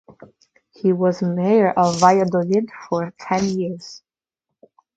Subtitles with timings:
[0.71, 4.01] He was mayor of Valladolid for ten years.